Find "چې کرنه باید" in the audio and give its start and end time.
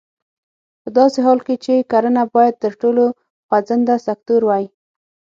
1.65-2.55